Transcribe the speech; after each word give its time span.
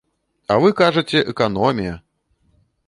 А 0.53 0.57
вы 0.63 0.69
кажаце, 0.79 1.19
эканомія! 1.35 1.93